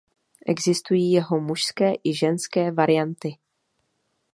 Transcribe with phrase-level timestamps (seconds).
[0.47, 3.37] Existují jeho mužské i ženské varianty.